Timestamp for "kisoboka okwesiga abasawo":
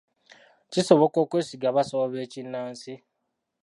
0.71-2.05